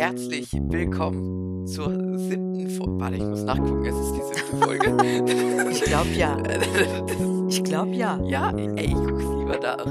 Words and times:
Herzlich 0.00 0.48
willkommen 0.54 1.66
zur 1.66 1.90
siebten 2.16 2.70
Folge. 2.70 3.00
Warte, 3.00 3.16
ich 3.16 3.22
muss 3.22 3.42
nachgucken, 3.42 3.84
es 3.84 3.94
ist 3.94 4.14
die 4.14 4.22
siebte 4.22 4.56
Folge. 4.56 4.96
Ich 5.70 5.82
glaube 5.82 6.08
ja. 6.14 6.38
Ich 7.50 7.62
glaube 7.62 7.94
ja. 7.94 8.18
ja, 8.24 8.50
ey, 8.56 8.86
ich 8.86 8.94
guck's 8.94 9.24
lieber 9.24 9.58
nach. 9.60 9.84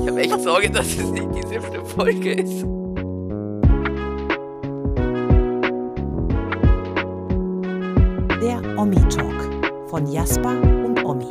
Ich 0.00 0.08
habe 0.08 0.20
echt 0.22 0.40
Sorge, 0.40 0.70
dass 0.70 0.86
es 0.96 1.10
nicht 1.10 1.28
die 1.34 1.46
siebte 1.46 1.84
Folge 1.84 2.32
ist. 2.32 2.62
Der 8.40 8.78
Omi 8.78 8.96
Talk 9.10 9.90
von 9.90 10.10
Jasper 10.10 10.58
und 10.86 11.04
Omi. 11.04 11.28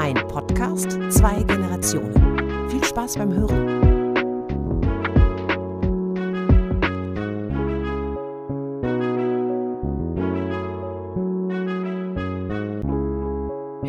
Ein 0.00 0.16
Podcast, 0.26 0.98
zwei 1.10 1.44
Generationen. 1.44 2.68
Viel 2.68 2.82
Spaß 2.82 3.18
beim 3.18 3.32
Hören. 3.32 3.79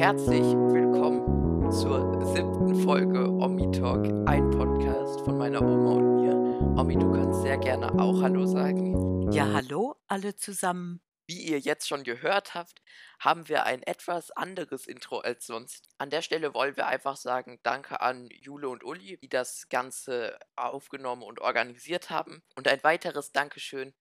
Herzlich 0.01 0.41
willkommen 0.41 1.71
zur 1.71 2.25
siebten 2.33 2.73
Folge 2.83 3.19
Omi 3.19 3.69
Talk, 3.69 4.03
ein 4.27 4.49
Podcast 4.49 5.21
von 5.21 5.37
meiner 5.37 5.61
Oma 5.61 5.91
und 5.91 6.15
mir. 6.15 6.33
Omi, 6.75 6.95
du 6.95 7.11
kannst 7.11 7.43
sehr 7.43 7.59
gerne 7.59 7.85
auch 8.01 8.19
Hallo 8.19 8.47
sagen. 8.47 9.31
Ja, 9.31 9.53
hallo 9.53 9.95
alle 10.07 10.35
zusammen. 10.35 11.01
Wie 11.27 11.43
ihr 11.43 11.59
jetzt 11.59 11.87
schon 11.87 12.03
gehört 12.03 12.55
habt, 12.55 12.81
haben 13.19 13.47
wir 13.47 13.67
ein 13.67 13.83
etwas 13.83 14.31
anderes 14.31 14.87
Intro 14.87 15.19
als 15.19 15.45
sonst. 15.45 15.87
An 15.99 16.09
der 16.09 16.23
Stelle 16.23 16.55
wollen 16.55 16.75
wir 16.77 16.87
einfach 16.87 17.15
sagen, 17.15 17.59
danke 17.61 18.01
an 18.01 18.27
Jule 18.31 18.69
und 18.69 18.83
Uli, 18.83 19.19
die 19.21 19.29
das 19.29 19.69
Ganze 19.69 20.39
aufgenommen 20.55 21.21
und 21.21 21.41
organisiert 21.41 22.09
haben. 22.09 22.41
Und 22.55 22.67
ein 22.67 22.83
weiteres 22.83 23.33
Dankeschön 23.33 23.93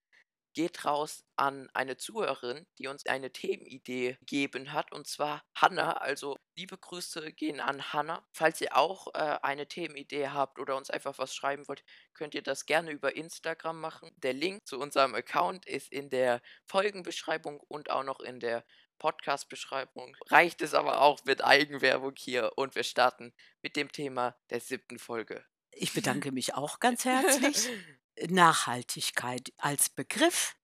geht 0.53 0.85
raus 0.85 1.25
an 1.37 1.69
eine 1.75 1.97
Zuhörerin, 1.97 2.67
die 2.79 2.89
uns 2.89 3.07
eine 3.07 3.33
Themenidee 3.33 4.17
gegeben 4.21 4.73
hat, 4.73 4.93
und 4.93 5.07
zwar 5.07 5.43
Hanna. 5.55 5.93
Also 5.93 6.39
liebe 6.57 6.77
Grüße 6.77 7.33
gehen 7.33 7.61
an 7.61 7.93
Hanna. 7.93 8.27
Falls 8.33 8.61
ihr 8.61 8.77
auch 8.77 9.09
äh, 9.15 9.39
eine 9.43 9.67
Themenidee 9.67 10.29
habt 10.29 10.59
oder 10.59 10.77
uns 10.77 10.91
einfach 10.91 11.19
was 11.19 11.35
schreiben 11.35 11.67
wollt, 11.69 11.85
könnt 12.15 12.35
ihr 12.35 12.43
das 12.43 12.67
gerne 12.67 12.91
über 12.91 13.17
Instagram 13.17 13.81
machen. 13.81 14.11
Der 14.17 14.33
Link 14.33 14.67
zu 14.67 14.79
unserem 14.79 15.15
Account 15.15 15.67
ist 15.67 15.93
in 15.93 16.11
der 16.11 16.43
Folgenbeschreibung 16.67 17.61
und 17.69 17.91
auch 17.91 18.05
noch 18.05 18.21
in 18.21 18.41
der 18.41 18.65
Podcast-Beschreibung. 18.99 20.17
Reicht 20.29 20.63
es 20.63 20.75
aber 20.75 21.01
auch 21.01 21.25
mit 21.25 21.43
Eigenwerbung 21.43 22.15
hier 22.17 22.53
und 22.57 22.75
wir 22.75 22.85
starten 22.85 23.33
mit 23.63 23.75
dem 23.75 23.91
Thema 23.91 24.37
der 24.51 24.61
siebten 24.61 24.99
Folge. 24.99 25.45
Ich 25.73 25.93
bedanke 25.93 26.33
mich 26.33 26.55
auch 26.55 26.79
ganz 26.79 27.05
herzlich. 27.05 27.69
Nachhaltigkeit 28.29 29.53
als 29.57 29.89
Begriff 29.89 30.57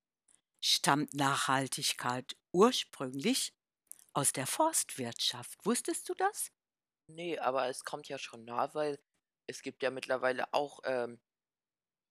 stammt 0.61 1.15
Nachhaltigkeit 1.15 2.37
ursprünglich 2.53 3.55
aus 4.13 4.33
der 4.33 4.47
Forstwirtschaft. 4.47 5.65
Wusstest 5.65 6.09
du 6.09 6.15
das? 6.15 6.51
Nee, 7.09 7.39
aber 7.39 7.69
es 7.69 7.85
kommt 7.85 8.09
ja 8.09 8.19
schon 8.19 8.45
nah, 8.45 8.75
weil 8.75 8.99
es 9.47 9.63
gibt 9.63 9.83
ja 9.83 9.91
mittlerweile 9.91 10.53
auch 10.53 10.81
ähm, 10.85 11.21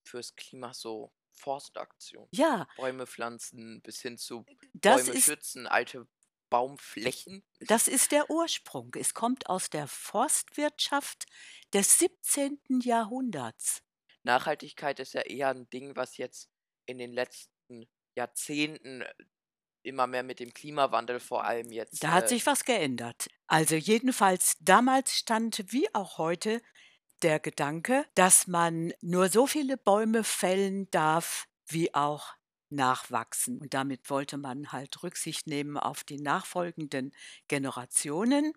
fürs 0.08 0.36
Klima 0.36 0.74
so 0.74 1.12
Forstaktionen. 1.34 2.30
Ja, 2.32 2.68
Bäume 2.78 3.08
pflanzen 3.08 3.82
bis 3.82 4.02
hin 4.02 4.18
zu 4.18 4.46
das 4.74 5.04
Bäume 5.04 5.18
ist, 5.18 5.26
schützen, 5.26 5.68
alte 5.68 6.08
Baumflächen. 6.50 7.44
das 7.60 7.88
ist 7.88 8.12
der 8.12 8.30
Ursprung. 8.30 8.94
Es 8.96 9.14
kommt 9.14 9.50
aus 9.50 9.70
der 9.70 9.88
Forstwirtschaft 9.88 11.26
des 11.74 12.00
17. 12.00 12.60
Jahrhunderts. 12.82 13.84
Nachhaltigkeit 14.26 15.00
ist 15.00 15.14
ja 15.14 15.22
eher 15.22 15.50
ein 15.50 15.70
Ding, 15.70 15.96
was 15.96 16.18
jetzt 16.18 16.50
in 16.88 16.98
den 16.98 17.14
letzten 17.14 17.88
Jahrzehnten 18.18 19.02
äh, 19.02 19.14
immer 19.84 20.08
mehr 20.08 20.24
mit 20.24 20.40
dem 20.40 20.54
Klimawandel 20.54 21.20
vor 21.20 21.46
allem 21.46 21.72
jetzt. 21.72 22.04
Da 22.04 22.12
hat 22.12 22.28
Äh, 22.28 22.30
sich 22.30 22.46
was 22.46 22.66
geändert. 22.66 23.28
Also 23.48 23.76
jedenfalls 23.76 24.58
damals 24.60 25.16
stand 25.18 25.64
wie 25.72 25.94
auch 25.94 26.18
heute 26.18 26.62
der 27.22 27.40
Gedanke, 27.40 28.06
dass 28.16 28.48
man 28.48 28.94
nur 29.02 29.30
so 29.30 29.48
viele 29.48 29.78
Bäume 29.78 30.24
fällen 30.24 30.90
darf, 30.92 31.48
wie 31.68 31.94
auch 31.96 32.34
nachwachsen. 32.70 33.60
Und 33.60 33.74
damit 33.74 34.10
wollte 34.10 34.38
man 34.38 34.72
halt 34.72 35.04
Rücksicht 35.04 35.48
nehmen 35.48 35.78
auf 35.78 36.04
die 36.04 36.20
nachfolgenden 36.22 37.14
Generationen. 37.48 38.54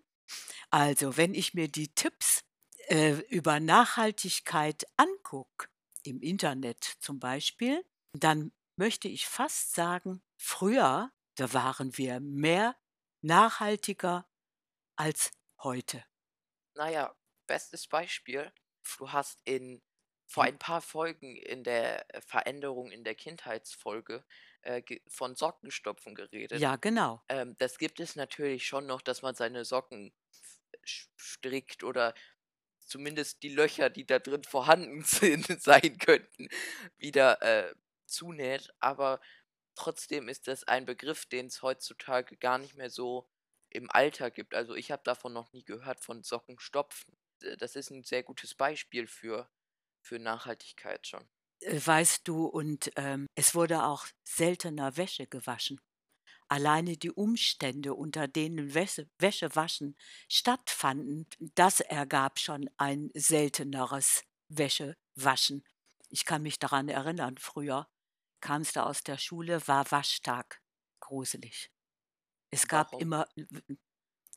Also 0.71 1.17
wenn 1.17 1.33
ich 1.33 1.53
mir 1.53 1.69
die 1.69 1.93
Tipps 1.93 2.43
äh, 2.89 3.13
über 3.29 3.59
Nachhaltigkeit 3.59 4.85
angucke, 4.97 5.67
im 6.03 6.21
Internet 6.21 6.83
zum 6.99 7.19
Beispiel, 7.19 7.83
dann 8.13 8.51
möchte 8.77 9.07
ich 9.07 9.27
fast 9.27 9.73
sagen, 9.73 10.21
früher, 10.37 11.11
da 11.35 11.53
waren 11.53 11.97
wir 11.97 12.19
mehr 12.19 12.75
nachhaltiger 13.21 14.27
als 14.97 15.31
heute. 15.63 16.03
naja, 16.75 17.15
bestes 17.47 17.87
Beispiel, 17.87 18.51
du 18.97 19.11
hast 19.11 19.41
in 19.45 19.81
vor 20.27 20.43
Hm. 20.43 20.45
ein 20.45 20.59
paar 20.59 20.81
Folgen 20.81 21.35
in 21.35 21.63
der 21.63 22.05
Veränderung 22.25 22.91
in 22.91 23.03
der 23.03 23.15
Kindheitsfolge 23.15 24.23
äh, 24.61 24.83
von 25.07 25.35
Sockenstopfen 25.35 26.13
geredet. 26.13 26.63
Ja, 26.63 26.75
genau. 26.75 27.23
Ähm, 27.29 27.55
das 27.59 27.77
gibt 27.79 27.99
es 27.99 28.15
natürlich 28.15 28.67
schon 28.67 28.87
noch, 28.87 29.01
dass 29.01 29.21
man 29.23 29.35
seine 29.35 29.65
Socken 29.65 30.13
strickt 30.85 31.83
oder 31.83 32.13
zumindest 32.89 33.43
die 33.43 33.49
Löcher, 33.49 33.89
die 33.89 34.05
da 34.05 34.19
drin 34.19 34.43
vorhanden 34.43 35.03
sind, 35.05 35.61
sein 35.61 35.97
könnten, 35.97 36.49
wieder 36.97 37.41
äh, 37.41 37.73
zunäht. 38.05 38.73
Aber 38.79 39.21
trotzdem 39.75 40.27
ist 40.27 40.47
das 40.47 40.63
ein 40.65 40.85
Begriff, 40.85 41.25
den 41.25 41.47
es 41.47 41.61
heutzutage 41.61 42.35
gar 42.37 42.57
nicht 42.57 42.75
mehr 42.75 42.89
so 42.89 43.29
im 43.69 43.89
Alter 43.91 44.31
gibt. 44.31 44.55
Also 44.55 44.75
ich 44.75 44.91
habe 44.91 45.03
davon 45.05 45.31
noch 45.31 45.53
nie 45.53 45.63
gehört, 45.63 45.99
von 45.99 46.23
Sockenstopfen. 46.23 47.15
Das 47.59 47.75
ist 47.75 47.91
ein 47.91 48.03
sehr 48.03 48.23
gutes 48.23 48.55
Beispiel 48.55 49.07
für, 49.07 49.49
für 50.01 50.19
Nachhaltigkeit 50.19 51.07
schon. 51.07 51.23
Äh, 51.61 51.79
Weißt 51.83 52.27
du, 52.27 52.45
und 52.45 52.91
ähm, 52.95 53.27
es 53.35 53.55
wurde 53.55 53.83
auch 53.83 54.07
seltener 54.23 54.97
Wäsche 54.97 55.27
gewaschen. 55.27 55.79
Alleine 56.49 56.97
die 56.97 57.11
Umstände, 57.11 57.93
unter 57.93 58.27
denen 58.27 58.73
Wäsche, 58.73 59.07
Wäschewaschen 59.19 59.95
stattfanden, 60.27 61.27
das 61.53 61.79
ergab 61.79 62.39
schon 62.39 62.69
ein 62.77 63.11
selteneres 63.13 64.23
Wäschewaschen. 64.47 65.63
Ich 66.09 66.25
kann 66.25 66.41
mich 66.41 66.57
daran 66.57 66.89
erinnern, 66.89 67.37
früher 67.37 67.87
kamst 68.41 68.75
du 68.75 68.83
aus 68.83 69.03
der 69.03 69.19
Schule, 69.19 69.65
war 69.67 69.91
Waschtag. 69.91 70.59
Gruselig. 70.99 71.71
Es 72.49 72.67
gab 72.67 72.93
Warum? 72.93 73.01
immer, 73.01 73.27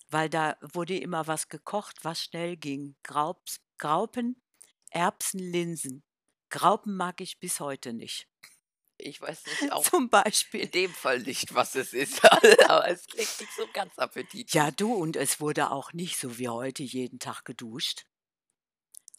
weil 0.09 0.29
da 0.29 0.59
wurde 0.61 0.99
immer 0.99 1.27
was 1.27 1.49
gekocht, 1.49 2.05
was 2.05 2.25
schnell 2.25 2.59
ging. 2.59 2.95
Graubs, 3.03 3.61
Graupen, 3.79 4.37
Erbsen, 4.91 5.41
Linsen. 5.41 6.05
Graupen 6.51 6.95
mag 6.95 7.23
ich 7.23 7.41
bis 7.41 7.59
heute 7.61 7.95
nicht. 7.95 8.29
Ich 9.03 9.21
weiß 9.21 9.47
nicht, 9.47 9.71
auch 9.73 9.89
Zum 9.89 10.09
Beispiel. 10.11 10.61
in 10.63 10.71
dem 10.71 10.95
Fall 10.95 11.21
nicht, 11.21 11.55
was 11.55 11.75
es 11.75 11.93
ist, 11.93 12.23
aber 12.69 12.89
es 12.89 13.07
klingt 13.07 13.39
nicht 13.41 13.53
so 13.55 13.69
ganz 13.73 13.99
appetitlich. 13.99 14.53
Ja, 14.53 14.71
du, 14.71 14.93
und 14.95 15.17
es 15.17 15.41
wurde 15.41 15.71
auch 15.73 15.93
nicht 15.93 16.17
so 16.19 16.39
wie 16.39 16.49
heute 16.49 16.83
jeden 16.85 17.19
Tag 17.19 17.45
geduscht. 17.45 18.05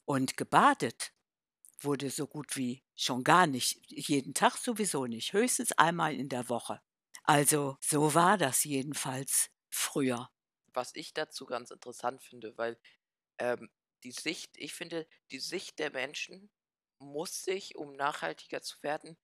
Und 0.05 0.37
gebadet 0.37 1.13
wurde 1.81 2.09
so 2.09 2.27
gut 2.27 2.55
wie 2.57 2.83
schon 2.95 3.23
gar 3.23 3.47
nicht. 3.47 3.79
Jeden 3.91 4.33
Tag 4.33 4.57
sowieso 4.57 5.05
nicht. 5.07 5.33
Höchstens 5.33 5.71
einmal 5.73 6.15
in 6.15 6.29
der 6.29 6.49
Woche. 6.49 6.81
Also 7.23 7.77
so 7.81 8.13
war 8.15 8.37
das 8.37 8.63
jedenfalls 8.63 9.49
früher. 9.69 10.29
was 10.73 10.95
ich 10.95 11.13
dazu 11.13 11.45
ganz 11.45 11.71
interessant 11.71 12.21
finde, 12.23 12.57
weil 12.57 12.77
ähm, 13.39 13.71
die 14.03 14.11
Sicht, 14.11 14.57
ich 14.57 14.73
finde, 14.73 15.07
die 15.31 15.39
Sicht 15.39 15.79
der 15.79 15.91
Menschen 15.91 16.51
muss 16.99 17.43
sich, 17.43 17.75
um 17.75 17.93
nachhaltiger 17.93 18.61
zu 18.61 18.81
werden, 18.83 19.17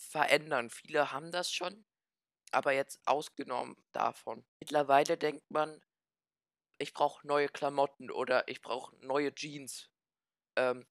verändern. 0.00 0.70
Viele 0.70 1.12
haben 1.12 1.32
das 1.32 1.52
schon, 1.52 1.86
aber 2.52 2.72
jetzt 2.72 3.00
ausgenommen 3.06 3.76
davon. 3.92 4.46
Mittlerweile 4.60 5.18
denkt 5.18 5.50
man, 5.50 5.82
ich 6.78 6.94
brauche 6.94 7.26
neue 7.26 7.48
Klamotten 7.48 8.10
oder 8.10 8.48
ich 8.48 8.62
brauche 8.62 8.96
neue 9.04 9.34
Jeans. 9.34 9.90
Ähm, 10.56 10.86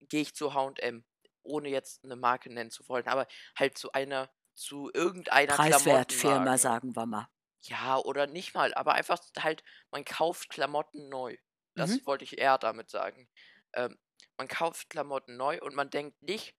Gehe 0.00 0.22
ich 0.22 0.34
zu 0.34 0.54
H&M, 0.54 1.06
ohne 1.42 1.70
jetzt 1.70 2.04
eine 2.04 2.16
Marke 2.16 2.52
nennen 2.52 2.70
zu 2.70 2.88
wollen, 2.88 3.08
aber 3.08 3.26
halt 3.58 3.78
zu 3.78 3.92
einer, 3.92 4.30
zu 4.54 4.90
irgendeiner 4.94 5.58
Preiswertfirma, 5.58 6.56
sagen 6.58 6.94
wir 6.94 7.06
mal. 7.06 7.26
Ja, 7.62 7.98
oder 7.98 8.26
nicht 8.26 8.54
mal, 8.54 8.72
aber 8.74 8.94
einfach 8.94 9.18
halt, 9.38 9.62
man 9.90 10.04
kauft 10.04 10.48
Klamotten 10.50 11.08
neu. 11.08 11.36
Das 11.74 11.98
Mhm. 11.98 12.06
wollte 12.06 12.24
ich 12.24 12.38
eher 12.38 12.58
damit 12.58 12.90
sagen. 12.90 13.28
Ähm, 13.74 13.98
man 14.38 14.48
kauft 14.48 14.88
Klamotten 14.90 15.36
neu 15.36 15.60
und 15.62 15.74
man 15.74 15.90
denkt 15.90 16.22
nicht, 16.22 16.54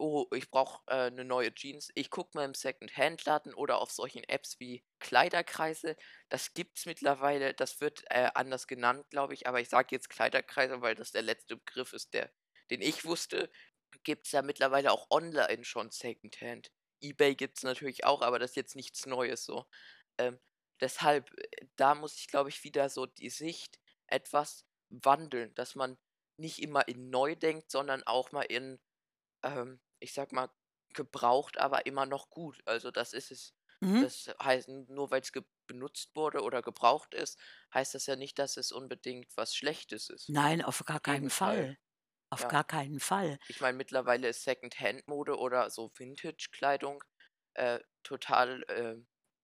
oh, 0.00 0.26
ich 0.34 0.50
brauche 0.50 0.82
äh, 0.86 1.06
eine 1.06 1.24
neue 1.24 1.54
Jeans. 1.54 1.90
Ich 1.94 2.10
gucke 2.10 2.30
mal 2.34 2.44
im 2.44 2.54
Second-Hand-Laden 2.54 3.54
oder 3.54 3.78
auf 3.78 3.90
solchen 3.90 4.24
Apps 4.24 4.58
wie 4.58 4.82
Kleiderkreise. 4.98 5.96
Das 6.30 6.54
gibt's 6.54 6.86
mittlerweile, 6.86 7.54
das 7.54 7.80
wird 7.80 8.02
äh, 8.10 8.30
anders 8.34 8.66
genannt, 8.66 9.06
glaube 9.10 9.34
ich, 9.34 9.46
aber 9.46 9.60
ich 9.60 9.68
sage 9.68 9.88
jetzt 9.90 10.08
Kleiderkreise, 10.10 10.80
weil 10.80 10.94
das 10.94 11.12
der 11.12 11.22
letzte 11.22 11.56
Begriff 11.56 11.92
ist, 11.92 12.14
der, 12.14 12.32
den 12.70 12.82
ich 12.82 13.04
wusste. 13.04 13.50
gibt 14.04 14.26
es 14.26 14.32
ja 14.32 14.42
mittlerweile 14.42 14.92
auch 14.92 15.06
online 15.10 15.64
schon 15.64 15.90
Secondhand. 15.90 16.70
eBay 17.02 17.34
gibt 17.34 17.58
es 17.58 17.64
natürlich 17.64 18.04
auch, 18.04 18.22
aber 18.22 18.38
das 18.38 18.52
ist 18.52 18.56
jetzt 18.56 18.76
nichts 18.76 19.06
Neues 19.06 19.44
so. 19.44 19.66
Ähm, 20.18 20.38
deshalb, 20.80 21.30
äh, 21.38 21.66
da 21.76 21.94
muss 21.94 22.16
ich, 22.16 22.28
glaube 22.28 22.48
ich, 22.50 22.64
wieder 22.64 22.88
so 22.88 23.06
die 23.06 23.30
Sicht 23.30 23.78
etwas 24.06 24.64
wandeln, 24.90 25.54
dass 25.54 25.74
man 25.74 25.98
nicht 26.36 26.60
immer 26.62 26.88
in 26.88 27.10
neu 27.10 27.36
denkt, 27.36 27.70
sondern 27.70 28.02
auch 28.04 28.32
mal 28.32 28.42
in, 28.42 28.80
ähm, 29.42 29.80
ich 30.00 30.12
sag 30.14 30.32
mal, 30.32 30.50
gebraucht, 30.94 31.58
aber 31.58 31.86
immer 31.86 32.06
noch 32.06 32.30
gut. 32.30 32.60
Also 32.66 32.90
das 32.90 33.12
ist 33.12 33.30
es. 33.30 33.54
Mhm. 33.82 34.04
Das 34.04 34.30
heißt, 34.42 34.68
nur 34.68 35.10
weil 35.10 35.20
es 35.22 35.32
benutzt 35.66 36.16
wurde 36.16 36.42
oder 36.42 36.62
gebraucht 36.62 37.14
ist, 37.14 37.38
heißt 37.74 37.94
das 37.94 38.06
ja 38.06 38.16
nicht, 38.16 38.38
dass 38.38 38.56
es 38.56 38.72
unbedingt 38.72 39.36
was 39.36 39.54
Schlechtes 39.54 40.08
ist. 40.10 40.28
Nein, 40.28 40.62
auf 40.62 40.84
gar 40.86 41.00
keinen 41.00 41.28
Gegenteil. 41.28 41.70
Fall. 41.70 41.76
Auf 42.30 42.46
Ja. 42.46 42.48
gar 42.48 42.64
keinen 42.64 43.00
Fall. 43.00 43.38
Ich 43.48 43.60
meine, 43.60 43.76
mittlerweile 43.76 44.28
ist 44.28 44.44
Second-Hand-Mode 44.44 45.38
oder 45.38 45.70
so 45.70 45.92
Vintage-Kleidung 45.96 47.04
äh, 47.54 47.80
total 48.02 48.62
äh, 48.68 48.96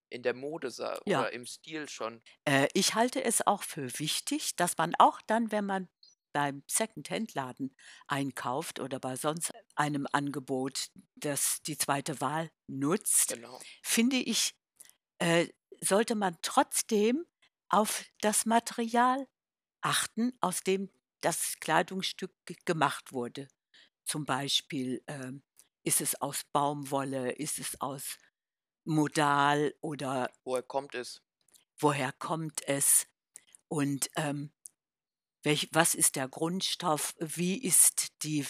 in 0.09 0.23
der 0.23 0.33
Mode 0.33 0.71
Ja. 1.05 1.27
oder 1.27 1.33
im 1.33 1.45
Stil 1.45 1.89
schon. 1.89 2.23
Äh, 2.45 2.67
ich 2.73 2.95
halte 2.95 3.23
es 3.23 3.45
auch 3.45 3.63
für 3.63 3.99
wichtig, 3.99 4.55
dass 4.55 4.77
man 4.77 4.95
auch 4.95 5.21
dann, 5.21 5.51
wenn 5.51 5.65
man 5.65 5.89
beim 6.33 6.63
Secondhand-Laden 6.67 7.75
einkauft 8.07 8.79
oder 8.79 8.99
bei 8.99 9.15
sonst 9.15 9.51
einem 9.77 10.07
Angebot, 10.11 10.89
das 11.15 11.61
die 11.63 11.77
zweite 11.77 12.21
Wahl 12.21 12.51
nutzt, 12.67 13.35
Genau. 13.35 13.65
finde 13.83 14.17
ich, 14.17 14.55
äh, 15.19 15.47
sollte 15.81 16.15
man 16.15 16.37
trotzdem 16.41 17.25
auf 17.69 18.05
das 18.21 18.45
Material 18.45 19.27
achten, 19.81 20.33
aus 20.41 20.61
dem 20.63 20.91
das 21.21 21.59
Kleidungsstück 21.59 22.33
ge- 22.45 22.57
gemacht 22.65 23.13
wurde. 23.13 23.47
Zum 24.05 24.25
Beispiel 24.25 25.03
ähm, 25.07 25.43
ist 25.83 26.01
es 26.01 26.21
aus 26.21 26.43
Baumwolle, 26.53 27.31
ist 27.33 27.59
es 27.59 27.81
aus 27.81 28.17
Modal 28.85 29.75
oder 29.81 30.31
Woher 30.45 30.63
kommt 30.63 30.95
es? 30.95 31.21
woher 31.79 32.11
kommt 32.11 32.61
es 32.67 33.07
und 33.67 34.09
ähm, 34.15 34.51
welch, 35.43 35.69
was 35.73 35.95
ist 35.95 36.15
der 36.15 36.27
Grundstoff, 36.29 37.15
wie 37.19 37.57
ist 37.61 38.23
die 38.23 38.45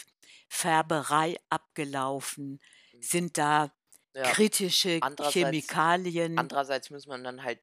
Färberei 0.49 1.37
abgelaufen, 1.49 2.61
Hm. 2.91 3.01
sind 3.01 3.37
da 3.37 3.73
Ja. 4.15 4.37
kritische 4.37 5.01
Andererseits, 5.01 5.77
Chemikalien. 5.77 6.35
andererseits 6.35 6.89
muss 6.91 7.07
man 7.07 7.23
dann 7.23 7.43
halt 7.43 7.61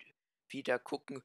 wieder 0.49 0.79
gucken, 0.79 1.23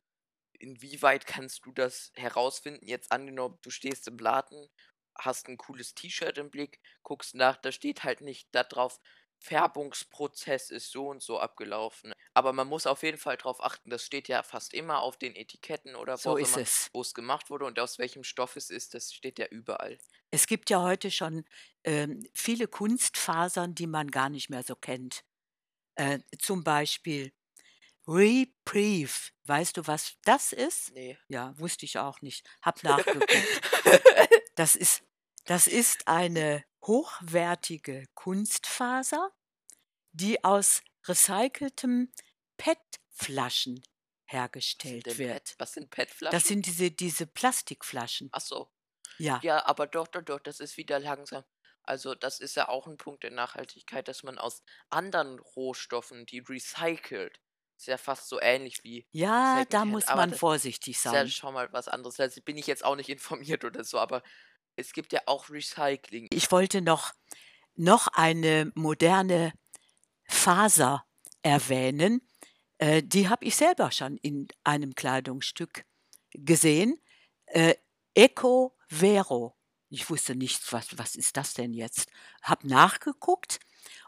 inwieweit 0.53 1.27
kannst 1.27 1.65
du 1.65 1.71
das 1.73 2.11
herausfinden. 2.15 2.85
Jetzt 2.87 3.11
angenommen, 3.11 3.59
du 3.63 3.69
stehst 3.71 4.07
im 4.07 4.17
Laden, 4.19 4.69
hast 5.17 5.47
ein 5.49 5.57
cooles 5.57 5.95
T-Shirt 5.95 6.37
im 6.39 6.51
Blick, 6.51 6.81
guckst 7.03 7.35
nach, 7.35 7.57
da 7.57 7.71
steht 7.71 8.03
halt 8.03 8.21
nicht 8.21 8.49
da 8.53 8.63
drauf, 8.63 8.99
Färbungsprozess 9.39 10.69
ist 10.69 10.91
so 10.91 11.07
und 11.07 11.21
so 11.23 11.39
abgelaufen. 11.39 12.13
Aber 12.33 12.53
man 12.53 12.67
muss 12.67 12.85
auf 12.87 13.03
jeden 13.03 13.17
Fall 13.17 13.37
darauf 13.37 13.63
achten, 13.63 13.89
das 13.89 14.03
steht 14.05 14.27
ja 14.27 14.43
fast 14.43 14.73
immer 14.73 15.01
auf 15.01 15.17
den 15.17 15.35
Etiketten 15.35 15.95
oder 15.95 16.13
wo 16.17 16.19
So 16.19 16.37
immer, 16.37 16.57
es. 16.57 16.89
es 16.93 17.13
gemacht 17.13 17.49
wurde 17.49 17.65
und 17.65 17.79
aus 17.79 17.97
welchem 17.99 18.23
Stoff 18.23 18.55
es 18.55 18.69
ist, 18.69 18.93
das 18.93 19.13
steht 19.13 19.39
ja 19.39 19.45
überall. 19.47 19.97
Es 20.31 20.45
gibt 20.47 20.69
ja 20.69 20.81
heute 20.81 21.09
schon 21.11 21.45
ähm, 21.83 22.27
viele 22.33 22.67
Kunstfasern, 22.67 23.75
die 23.75 23.87
man 23.87 24.11
gar 24.11 24.29
nicht 24.29 24.49
mehr 24.49 24.63
so 24.63 24.75
kennt. 24.75 25.23
Äh, 25.95 26.19
zum 26.39 26.63
Beispiel 26.63 27.33
Reprieve. 28.07 29.31
Weißt 29.45 29.77
du, 29.77 29.87
was 29.87 30.17
das 30.23 30.53
ist? 30.53 30.93
Nee. 30.93 31.17
Ja, 31.27 31.57
wusste 31.59 31.85
ich 31.85 31.97
auch 31.99 32.21
nicht. 32.21 32.47
Hab 32.61 32.83
nachgeguckt. 32.83 33.31
Das 34.55 34.75
ist, 34.75 35.03
das 35.45 35.67
ist 35.67 36.07
eine 36.07 36.63
hochwertige 36.85 38.05
Kunstfaser, 38.15 39.31
die 40.11 40.43
aus 40.43 40.83
recyceltem 41.07 42.11
PET-Flaschen 42.57 43.83
Was 44.83 44.93
hergestellt 44.93 45.05
denn 45.05 45.19
wird. 45.19 45.41
PET? 45.41 45.55
Was 45.57 45.71
sind 45.71 45.89
PET-Flaschen? 45.89 46.31
Das 46.31 46.47
sind 46.47 46.65
diese, 46.65 46.91
diese 46.91 47.27
Plastikflaschen. 47.27 48.31
Ach 48.31 48.41
so. 48.41 48.71
Ja, 49.17 49.43
Ja, 49.43 49.65
aber 49.67 49.87
doch, 49.87 50.07
doch, 50.09 50.23
doch, 50.23 50.39
das 50.39 50.59
ist 50.59 50.77
wieder 50.77 50.99
langsam. 50.99 51.45
Also, 51.83 52.15
das 52.15 52.39
ist 52.39 52.55
ja 52.55 52.69
auch 52.69 52.87
ein 52.87 52.97
Punkt 52.97 53.23
der 53.23 53.31
Nachhaltigkeit, 53.31 54.07
dass 54.07 54.23
man 54.23 54.37
aus 54.39 54.63
anderen 54.89 55.39
Rohstoffen, 55.39 56.25
die 56.25 56.39
recycelt, 56.39 57.41
ist 57.77 57.87
ja 57.87 57.97
fast 57.97 58.29
so 58.29 58.41
ähnlich 58.41 58.83
wie 58.83 59.07
ja, 59.11 59.65
da 59.69 59.85
Secondhand. 59.85 59.85
muss 59.85 60.09
Aber 60.09 60.13
man 60.13 60.33
das 60.33 60.33
vorsichtig 60.33 60.97
ist 61.05 61.13
ja 61.13 61.25
sein. 61.25 61.27
schon 61.27 61.53
mal 61.53 61.71
was 61.73 61.87
anderes. 61.89 62.19
Also 62.19 62.41
bin 62.43 62.57
ich 62.57 62.67
jetzt 62.67 62.85
auch 62.85 62.95
nicht 62.97 63.09
informiert 63.09 63.65
oder 63.65 63.83
so, 63.85 63.99
aber 63.99 64.23
es 64.79 64.93
gibt 64.93 65.13
ja 65.13 65.21
auch 65.25 65.49
Recycling. 65.49 66.27
Ich 66.31 66.51
wollte 66.51 66.81
noch, 66.81 67.13
noch 67.75 68.07
eine 68.07 68.71
moderne 68.75 69.53
Faser 70.23 71.05
erwähnen. 71.41 72.21
Äh, 72.77 73.03
die 73.03 73.27
habe 73.29 73.45
ich 73.45 73.55
selber 73.55 73.91
schon 73.91 74.17
in 74.17 74.47
einem 74.63 74.95
Kleidungsstück 74.95 75.85
gesehen. 76.31 76.99
Äh, 77.47 77.75
Eco 78.13 78.75
Vero. 78.87 79.55
Ich 79.89 80.09
wusste 80.09 80.35
nicht, 80.35 80.71
was, 80.71 80.97
was 80.97 81.15
ist 81.15 81.35
das 81.35 81.53
denn 81.53 81.73
jetzt? 81.73 82.09
Hab 82.41 82.63
nachgeguckt 82.63 83.59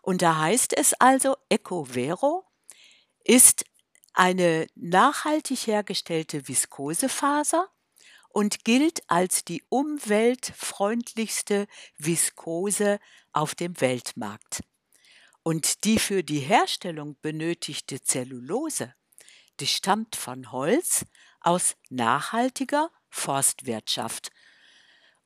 und 0.02 0.22
da 0.22 0.38
heißt 0.38 0.78
es 0.78 0.94
also, 0.94 1.36
Eco 1.50 1.86
Vero 1.86 2.46
ist 3.24 3.66
eine 4.14 4.68
nachhaltig 4.76 5.68
hergestellte 5.68 6.48
Viskosefaser 6.48 7.70
und 8.34 8.66
gilt 8.66 9.10
als 9.10 9.44
die 9.46 9.64
umweltfreundlichste 9.70 11.68
Viskose 11.98 13.00
auf 13.34 13.56
dem 13.56 13.80
Weltmarkt. 13.80 14.64
Und 15.44 15.84
die 15.86 16.00
für 16.00 16.24
die 16.24 16.40
Herstellung 16.40 17.18
benötigte 17.22 18.02
Zellulose, 18.02 18.94
die 19.60 19.68
stammt 19.68 20.16
von 20.16 20.52
Holz 20.52 21.06
aus 21.40 21.76
nachhaltiger 21.90 22.92
Forstwirtschaft. 23.10 24.32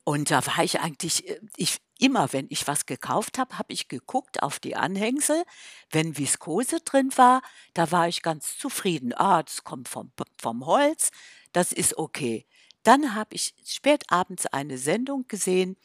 Und 0.04 0.30
da 0.30 0.46
war 0.46 0.62
ich 0.62 0.80
eigentlich, 0.80 1.28
äh, 1.28 1.40
ich, 1.56 1.78
immer 1.98 2.32
wenn 2.32 2.46
ich 2.48 2.66
was 2.68 2.86
gekauft 2.86 3.38
habe, 3.38 3.58
habe 3.58 3.72
ich 3.72 3.88
geguckt 3.88 4.42
auf 4.42 4.60
die 4.60 4.76
Anhängsel. 4.76 5.42
Wenn 5.90 6.16
Viskose 6.16 6.80
drin 6.80 7.10
war, 7.16 7.42
da 7.74 7.90
war 7.90 8.06
ich 8.06 8.22
ganz 8.22 8.56
zufrieden. 8.56 9.12
Ah, 9.14 9.42
das 9.42 9.64
kommt 9.64 9.88
vom, 9.88 10.12
vom 10.38 10.64
Holz, 10.64 11.10
das 11.52 11.72
ist 11.72 11.98
okay. 11.98 12.46
Dann 12.86 13.16
habe 13.16 13.34
ich 13.34 13.52
spät 13.64 14.04
abends 14.12 14.46
eine 14.46 14.78
Sendung 14.78 15.26
gesehen 15.26 15.76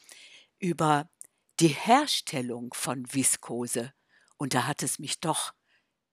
über 0.60 1.10
die 1.58 1.66
Herstellung 1.66 2.72
von 2.74 3.12
Viskose. 3.12 3.92
Und 4.36 4.54
da 4.54 4.68
hat 4.68 4.84
es 4.84 5.00
mich 5.00 5.18
doch 5.18 5.52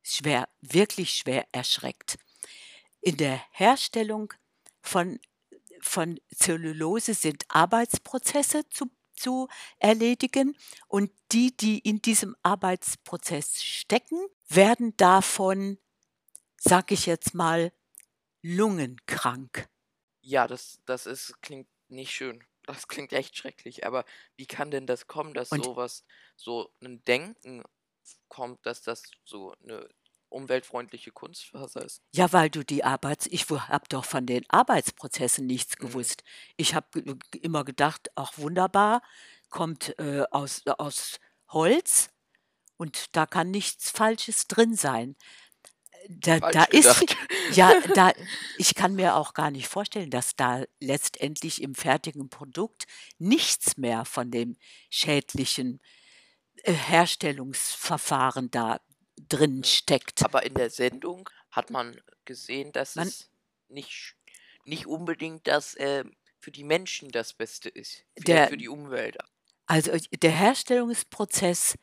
schwer, 0.01 0.49
wirklich 0.61 1.11
schwer 1.11 1.45
erschreckt. 1.51 2.17
In 3.01 3.17
der 3.17 3.39
Herstellung 3.51 4.33
von, 4.81 5.19
von 5.79 6.19
Zellulose 6.33 7.13
sind 7.13 7.43
Arbeitsprozesse 7.49 8.67
zu, 8.69 8.89
zu 9.13 9.47
erledigen 9.77 10.57
und 10.87 11.11
die, 11.31 11.55
die 11.55 11.77
in 11.77 12.01
diesem 12.01 12.35
Arbeitsprozess 12.41 13.61
stecken, 13.61 14.25
werden 14.47 14.97
davon, 14.97 15.77
sag 16.57 16.91
ich 16.91 17.05
jetzt 17.05 17.35
mal, 17.35 17.71
lungenkrank. 18.41 19.69
Ja, 20.29 20.47
das, 20.47 20.79
das 20.85 21.05
ist, 21.07 21.41
klingt 21.41 21.67
nicht 21.87 22.11
schön. 22.11 22.43
Das 22.69 22.87
klingt 22.87 23.13
echt 23.13 23.35
schrecklich. 23.35 23.83
Aber 23.87 24.05
wie 24.35 24.45
kann 24.45 24.69
denn 24.69 24.85
das 24.85 25.07
kommen, 25.07 25.33
dass 25.33 25.49
Und 25.49 25.65
sowas, 25.65 26.05
so 26.35 26.71
ein 26.83 27.03
Denken 27.05 27.63
kommt, 28.27 28.63
dass 28.63 28.83
das 28.83 29.09
so 29.25 29.55
eine 29.63 29.89
umweltfreundliche 30.29 31.11
Kunstfaser 31.11 31.83
ist? 31.83 32.03
Ja, 32.13 32.31
weil 32.33 32.49
du 32.49 32.63
die 32.63 32.83
Arbeits... 32.83 33.27
Ich 33.27 33.49
habe 33.49 33.85
doch 33.89 34.05
von 34.05 34.25
den 34.25 34.43
Arbeitsprozessen 34.49 35.45
nichts 35.45 35.77
Mhm. 35.79 35.87
gewusst. 35.87 36.23
Ich 36.57 36.73
habe 36.75 36.87
immer 37.41 37.63
gedacht, 37.63 38.09
ach 38.15 38.37
wunderbar, 38.37 39.01
kommt 39.49 39.97
äh, 39.99 40.23
aus, 40.31 40.63
aus 40.65 41.19
Holz 41.49 42.09
und 42.77 43.15
da 43.15 43.25
kann 43.25 43.51
nichts 43.51 43.91
Falsches 43.91 44.47
drin 44.47 44.75
sein. 44.75 45.15
Da, 46.11 46.39
da 46.39 46.63
ist, 46.63 47.15
ja, 47.51 47.71
da, 47.93 48.11
ich 48.57 48.73
kann 48.73 48.95
mir 48.95 49.15
auch 49.15 49.35
gar 49.35 49.51
nicht 49.51 49.67
vorstellen, 49.67 50.09
dass 50.09 50.35
da 50.35 50.63
letztendlich 50.79 51.61
im 51.61 51.75
fertigen 51.75 52.29
Produkt 52.29 52.85
nichts 53.19 53.77
mehr 53.77 54.05
von 54.05 54.31
dem 54.31 54.57
schädlichen 54.89 55.79
äh, 56.63 56.73
Herstellungsverfahren 56.73 58.49
da 58.49 58.81
drin 59.29 59.61
Ja. 59.63 59.69
steckt. 59.69 60.23
Aber 60.25 60.43
in 60.43 60.55
der 60.55 60.71
Sendung 60.71 61.29
hat 61.51 61.69
man 61.69 62.01
gesehen, 62.25 62.71
dass 62.71 62.95
Man, 62.95 63.07
es 63.07 63.29
nicht, 63.67 64.15
nicht 64.65 64.87
unbedingt 64.87 65.45
das 65.47 65.75
äh, 65.75 66.03
für 66.39 66.51
die 66.51 66.63
Menschen 66.63 67.11
das 67.11 67.33
Beste 67.33 67.69
ist. 67.69 68.03
Der, 68.17 68.47
für 68.47 68.57
die 68.57 68.69
Umwelt. 68.69 69.17
also 69.67 69.91
der 70.21 70.31
Herstellungsprozess 70.31 71.75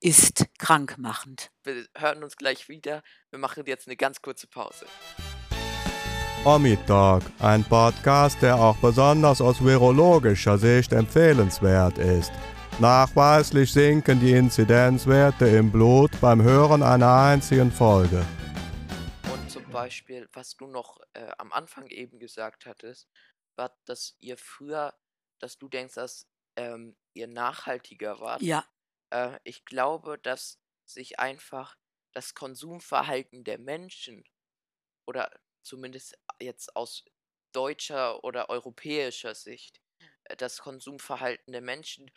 ist 0.00 0.46
krankmachend. 0.58 1.50
Wir 1.64 1.86
hören 1.96 2.22
uns 2.22 2.36
gleich 2.36 2.68
wieder. 2.68 3.02
Wir 3.30 3.38
machen 3.38 3.64
jetzt 3.66 3.88
eine 3.88 3.96
ganz 3.96 4.22
kurze 4.22 4.46
Pause. 4.46 4.86
Omi 6.44 6.78
Talk, 6.86 7.24
ein 7.40 7.64
Podcast, 7.64 8.40
der 8.40 8.54
auch 8.54 8.76
besonders 8.76 9.40
aus 9.40 9.62
virologischer 9.62 10.56
Sicht 10.56 10.92
empfehlenswert 10.92 11.98
ist. 11.98 12.32
Nachweislich 12.78 13.72
sinken 13.72 14.20
die 14.20 14.32
Inzidenzwerte 14.32 15.48
im 15.48 15.72
Blut 15.72 16.12
beim 16.20 16.40
Hören 16.42 16.84
einer 16.84 17.12
einzigen 17.12 17.72
Folge. 17.72 18.24
Und 19.32 19.50
zum 19.50 19.68
Beispiel, 19.70 20.28
was 20.32 20.56
du 20.56 20.68
noch 20.68 21.00
äh, 21.14 21.28
am 21.38 21.52
Anfang 21.52 21.88
eben 21.88 22.20
gesagt 22.20 22.66
hattest, 22.66 23.08
war, 23.56 23.76
dass 23.84 24.14
ihr 24.20 24.38
früher, 24.38 24.94
dass 25.40 25.58
du 25.58 25.68
denkst, 25.68 25.94
dass 25.94 26.28
ähm, 26.54 26.96
ihr 27.14 27.26
nachhaltiger 27.26 28.20
wart. 28.20 28.42
Ja, 28.42 28.64
Äh, 29.10 29.38
ich 29.44 29.64
glaube, 29.64 30.18
dass 30.18 30.58
sich 30.86 31.18
einfach 31.18 31.76
das 32.12 32.34
Konsumverhalten 32.34 33.44
der 33.44 33.58
Menschen 33.58 34.24
oder 35.06 35.30
zumindest 35.62 36.16
jetzt 36.40 36.76
aus 36.76 37.04
deutscher 37.52 38.22
oder 38.24 38.50
europäischer 38.50 39.34
Sicht 39.34 39.80
äh, 40.24 40.36
das 40.36 40.58
Konsumverhalten 40.58 41.52
der 41.52 41.62
Menschen 41.62 42.10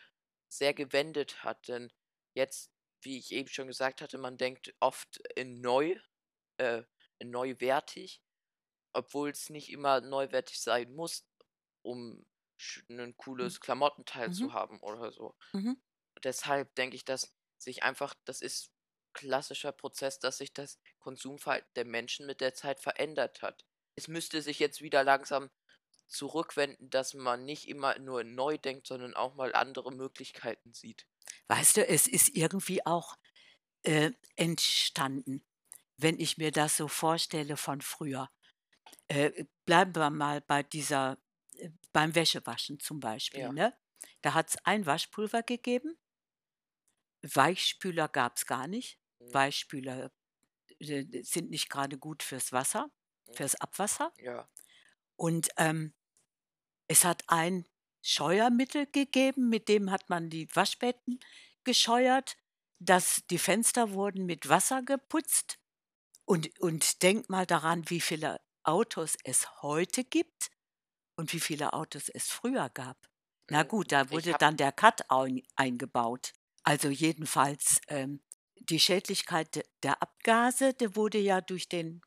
sehr 0.50 0.74
gewendet 0.74 1.44
hat. 1.44 1.68
Denn 1.68 1.92
jetzt, 2.36 2.72
wie 3.02 3.18
ich 3.20 3.32
eben 3.32 3.50
schon 3.50 3.68
gesagt 3.68 4.02
hatte, 4.02 4.18
man 4.18 4.38
denkt 4.38 4.74
oft 4.80 5.18
in 5.36 5.62
neu, 5.62 6.00
äh, 6.58 6.84
in 7.20 7.32
neuwertig, 7.32 8.22
obwohl 8.94 9.32
es 9.32 9.50
nicht 9.50 9.70
immer 9.72 10.02
neuwertig 10.02 10.60
sein 10.62 10.94
muss, 10.96 11.28
um 11.84 12.26
ein 12.90 13.18
cooles 13.18 13.60
Klamottenteil 13.62 14.32
Mhm. 14.32 14.34
zu 14.34 14.54
haben 14.54 14.80
oder 14.82 15.12
so. 15.12 15.36
Mhm. 15.54 15.76
Deshalb 16.24 16.74
denke 16.76 16.96
ich, 16.96 17.06
dass 17.06 17.34
sich 17.58 17.84
einfach, 17.84 18.16
das 18.26 18.42
ist 18.42 18.72
klassischer 19.14 19.72
Prozess, 19.72 20.20
dass 20.20 20.38
sich 20.38 20.54
das 20.54 20.80
Konsumverhalten 21.00 21.70
der 21.76 21.86
Menschen 21.86 22.26
mit 22.26 22.42
der 22.42 22.54
Zeit 22.54 22.80
verändert 22.80 23.42
hat. 23.42 23.66
Es 23.96 24.08
müsste 24.08 24.42
sich 24.42 24.60
jetzt 24.60 24.82
wieder 24.82 25.04
langsam 25.04 25.50
zurückwenden, 26.08 26.90
dass 26.90 27.14
man 27.14 27.46
nicht 27.46 27.68
immer 27.68 27.98
nur 28.00 28.24
neu 28.24 28.58
denkt, 28.58 28.88
sondern 28.88 29.16
auch 29.16 29.36
mal 29.36 29.54
andere 29.54 29.92
Möglichkeiten 29.92 30.74
sieht. 30.74 31.06
weißt 31.48 31.78
du, 31.78 31.88
es 31.88 32.08
ist 32.08 32.36
irgendwie 32.36 32.86
auch 32.86 33.18
äh, 33.84 34.12
entstanden, 34.36 35.44
wenn 35.98 36.20
ich 36.20 36.38
mir 36.38 36.52
das 36.52 36.78
so 36.78 36.88
vorstelle 36.88 37.58
von 37.58 37.82
früher. 37.82 38.30
Äh, 39.08 39.46
bleiben 39.66 39.96
wir 39.96 40.10
mal 40.10 40.42
bei 40.42 40.64
dieser, 40.64 41.18
äh, 41.56 41.70
beim 41.94 42.16
Wäschewaschen 42.16 42.80
zum 42.80 43.00
Beispiel. 43.00 43.42
Ja. 43.42 43.52
Ne? 43.52 43.78
Da 44.22 44.34
hat 44.34 44.50
es 44.50 44.58
ein 44.66 44.86
Waschpulver 44.86 45.44
gegeben, 45.44 45.98
Weichspüler 47.24 48.08
gab 48.08 48.38
es 48.38 48.46
gar 48.46 48.68
nicht. 48.68 49.00
Mhm. 49.20 49.34
Weichspüler 49.34 50.12
äh, 50.80 51.24
sind 51.24 51.50
nicht 51.52 51.70
gerade 51.70 51.98
gut 51.98 52.24
fürs 52.24 52.52
Wasser, 52.54 52.92
Mhm. 53.28 53.34
fürs 53.36 53.56
Abwasser. 53.56 54.14
Ja, 54.18 54.50
Und 55.16 55.50
ähm, 55.58 55.94
es 56.88 57.06
hat 57.06 57.24
ein 57.28 57.66
Scheuermittel 58.04 58.88
gegeben, 58.88 59.50
mit 59.50 59.70
dem 59.70 59.92
hat 59.92 60.10
man 60.10 60.30
die 60.30 60.50
Waschbetten 60.56 61.20
gescheuert, 61.64 62.38
dass 62.80 63.24
die 63.30 63.38
Fenster 63.40 63.94
wurden 63.94 64.26
mit 64.26 64.50
Wasser 64.50 64.84
geputzt. 64.84 65.60
Und, 66.26 66.60
und 66.62 67.04
denk 67.04 67.30
mal 67.30 67.46
daran, 67.46 67.90
wie 67.90 68.02
viele 68.02 68.42
Autos 68.64 69.18
es 69.24 69.62
heute 69.64 70.04
gibt 70.06 70.50
und 71.18 71.34
wie 71.34 71.40
viele 71.42 71.74
Autos 71.74 72.10
es 72.10 72.30
früher 72.32 72.70
gab. 72.70 73.10
Na 73.50 73.64
Mhm. 73.64 73.68
gut, 73.68 73.92
da 73.92 74.10
wurde 74.12 74.34
hab- 74.34 74.40
dann 74.40 74.58
der 74.58 74.72
Cut 74.72 75.10
ein, 75.12 75.44
eingebaut. 75.56 76.34
Also 76.64 76.90
jedenfalls 76.90 77.82
ähm, 77.88 78.22
die 78.60 78.80
Schädlichkeit 78.80 79.56
de- 79.56 79.66
der 79.84 80.02
Abgase, 80.02 80.74
der 80.74 80.96
wurde 80.96 81.18
ja 81.18 81.42
durch 81.42 81.68
den 81.68 82.02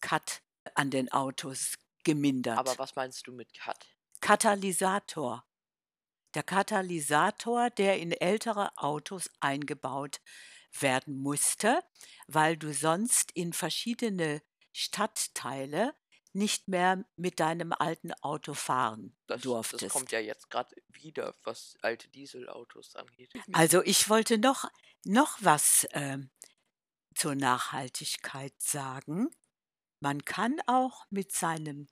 Cut 0.00 0.42
an 0.74 0.90
den 0.90 1.10
Autos 1.12 1.74
gemindert. 2.04 2.58
aber 2.58 2.76
was 2.78 2.94
meinst 2.96 3.26
du 3.26 3.32
mit 3.32 3.52
Cut? 3.54 3.78
Katalysator. 4.20 5.44
Der 6.34 6.42
Katalysator, 6.42 7.70
der 7.70 7.98
in 7.98 8.12
ältere 8.12 8.76
Autos 8.76 9.30
eingebaut 9.40 10.20
werden 10.78 11.16
musste, 11.16 11.80
weil 12.26 12.56
du 12.56 12.74
sonst 12.74 13.30
in 13.32 13.52
verschiedene 13.52 14.42
Stadtteile 14.72 15.94
nicht 16.36 16.68
mehr 16.68 17.04
mit 17.16 17.40
deinem 17.40 17.72
alten 17.72 18.12
Auto 18.12 18.52
fahren 18.52 19.16
Das, 19.26 19.40
durftest. 19.40 19.82
das 19.82 19.92
kommt 19.92 20.12
ja 20.12 20.20
jetzt 20.20 20.50
gerade 20.50 20.76
wieder, 20.88 21.34
was 21.44 21.76
alte 21.80 22.08
Dieselautos 22.08 22.94
angeht. 22.94 23.32
Also 23.52 23.82
ich 23.82 24.10
wollte 24.10 24.36
noch, 24.36 24.70
noch 25.04 25.38
was 25.40 25.86
ähm, 25.92 26.30
zur 27.14 27.34
Nachhaltigkeit 27.34 28.52
sagen. 28.60 29.30
Man 30.00 30.26
kann 30.26 30.60
auch 30.66 31.06
mit 31.08 31.32
seinem 31.32 31.88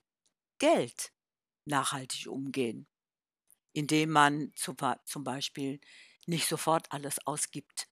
Geld 0.58 1.12
nachhaltig 1.64 2.26
umgehen, 2.28 2.86
indem 3.72 4.10
man 4.10 4.52
zum, 4.56 4.76
zum 5.06 5.24
Beispiel 5.24 5.80
nicht 6.26 6.46
sofort 6.46 6.92
alles 6.92 7.26
ausgibt. 7.26 7.88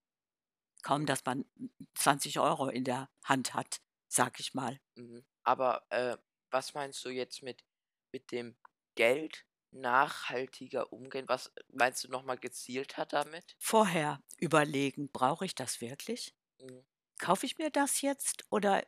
Kaum, 0.82 1.06
dass 1.06 1.24
man 1.24 1.46
20 1.94 2.40
Euro 2.40 2.68
in 2.68 2.84
der 2.84 3.08
Hand 3.24 3.54
hat, 3.54 3.80
sag 4.08 4.38
ich 4.38 4.52
mal. 4.52 4.78
Mhm. 4.96 5.24
Aber 5.44 5.86
äh, 5.90 6.18
was 6.52 6.74
meinst 6.74 7.04
du 7.04 7.10
jetzt 7.10 7.42
mit, 7.42 7.64
mit 8.12 8.30
dem 8.32 8.56
Geld 8.94 9.44
nachhaltiger 9.70 10.92
umgehen? 10.92 11.28
Was 11.28 11.52
meinst 11.72 12.04
du 12.04 12.08
nochmal 12.08 12.38
gezielter 12.38 13.06
damit? 13.06 13.56
Vorher 13.58 14.22
überlegen, 14.38 15.10
brauche 15.10 15.44
ich 15.44 15.54
das 15.54 15.80
wirklich? 15.80 16.34
Mhm. 16.60 16.84
Kaufe 17.18 17.46
ich 17.46 17.58
mir 17.58 17.70
das 17.70 18.00
jetzt 18.00 18.44
oder 18.50 18.84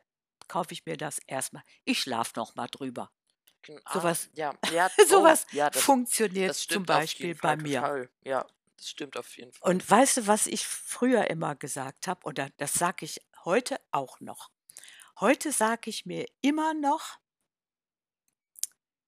kaufe 0.47 0.73
ich 0.73 0.85
mir 0.85 0.97
das 0.97 1.19
erstmal? 1.27 1.63
Ich 1.85 2.01
schlafe 2.01 2.33
noch 2.35 2.55
mal 2.55 2.67
drüber. 2.67 3.11
Gen- 3.61 3.81
Sowas- 3.91 4.29
Ah, 4.33 4.37
ja, 4.37 4.59
ja, 4.71 4.89
Sowas 5.07 5.47
oh, 5.51 5.55
ja, 5.55 5.69
das, 5.69 5.81
funktioniert 5.81 6.49
das 6.51 6.67
zum 6.67 6.85
Beispiel 6.85 7.33
bei 7.35 7.55
mir. 7.55 7.79
Total. 7.81 8.09
Ja, 8.23 8.45
das 8.77 8.89
stimmt 8.89 9.17
auf 9.17 9.35
jeden 9.37 9.53
Fall. 9.53 9.71
Und 9.71 9.89
weißt 9.89 10.17
du, 10.17 10.27
was 10.27 10.45
ich 10.47 10.67
früher 10.67 11.29
immer 11.29 11.55
gesagt 11.55 12.07
habe, 12.07 12.23
oder 12.25 12.49
das 12.57 12.73
sage 12.73 13.05
ich 13.05 13.21
heute 13.43 13.79
auch 13.91 14.19
noch. 14.19 14.51
Heute 15.19 15.51
sage 15.51 15.89
ich 15.89 16.05
mir 16.05 16.25
immer 16.41 16.73
noch, 16.73 17.17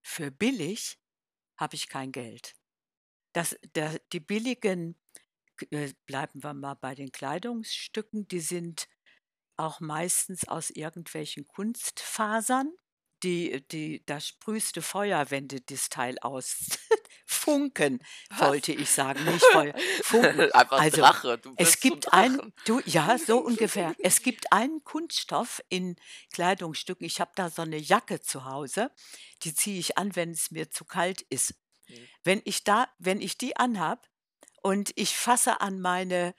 für 0.08 0.30
billig 0.30 0.98
habe 1.58 1.76
ich 1.76 1.88
kein 1.88 2.12
Geld. 2.12 2.54
Das, 3.34 3.56
der, 3.74 3.98
die 4.12 4.20
billigen, 4.20 4.98
äh, 5.70 5.92
bleiben 6.06 6.42
wir 6.42 6.54
mal 6.54 6.74
bei 6.74 6.94
den 6.94 7.12
Kleidungsstücken, 7.12 8.26
die 8.26 8.40
sind 8.40 8.88
auch 9.58 9.80
meistens 9.80 10.48
aus 10.48 10.70
irgendwelchen 10.70 11.46
Kunstfasern. 11.46 12.72
Die, 13.24 13.66
die, 13.72 14.04
da 14.06 14.20
sprühst 14.20 14.76
du 14.76 14.82
Feuer, 14.82 15.30
wenn 15.30 15.48
du 15.48 15.60
das 15.60 15.88
Teil 15.88 16.18
aus. 16.20 16.56
Funken, 17.26 18.00
Was? 18.30 18.40
wollte 18.48 18.72
ich 18.72 18.90
sagen, 18.90 19.24
nicht 19.24 19.44
Feuer. 19.46 19.74
Funken. 20.02 20.52
Einfach 20.52 20.80
Also, 20.80 21.00
Drache. 21.00 21.38
Du 21.38 21.52
Es 21.56 21.72
so 21.72 21.78
gibt 21.80 22.12
ein, 22.12 22.52
du, 22.64 22.80
ja, 22.86 23.18
so 23.18 23.38
ungefähr. 23.44 23.94
Es 23.98 24.22
gibt 24.22 24.52
einen 24.52 24.84
Kunststoff 24.84 25.60
in 25.68 25.96
Kleidungsstücken. 26.32 27.04
Ich 27.06 27.20
habe 27.20 27.32
da 27.34 27.50
so 27.50 27.62
eine 27.62 27.78
Jacke 27.78 28.20
zu 28.20 28.44
Hause, 28.44 28.90
die 29.42 29.52
ziehe 29.54 29.78
ich 29.80 29.98
an, 29.98 30.14
wenn 30.14 30.30
es 30.30 30.50
mir 30.52 30.70
zu 30.70 30.84
kalt 30.84 31.22
ist. 31.22 31.54
Mhm. 31.88 32.08
Wenn 32.22 32.42
ich 32.44 32.64
da, 32.64 32.88
wenn 32.98 33.20
ich 33.20 33.36
die 33.36 33.56
anhab 33.56 34.08
und 34.62 34.92
ich 34.94 35.16
fasse 35.16 35.60
an 35.60 35.80
meine 35.80 36.34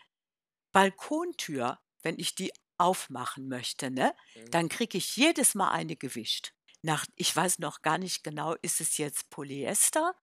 Balkontür, 0.72 1.80
wenn 2.04 2.18
ich 2.20 2.36
die 2.36 2.52
aufmachen 2.78 3.48
möchte, 3.50 3.92
ne, 3.92 4.16
Mhm. 4.36 4.52
dann 4.52 4.70
kriege 4.70 4.98
ich 4.98 5.16
jedes 5.18 5.56
Mal 5.56 5.72
eine 5.72 5.96
gewischt. 5.98 6.54
Nach, 6.82 7.06
ich 7.16 7.36
weiß 7.36 7.60
noch 7.60 7.82
gar 7.82 7.98
nicht 7.98 8.24
genau, 8.24 8.56
ist 8.62 8.82
es 8.82 8.98
jetzt 8.98 9.30
Polyester 9.30 10.16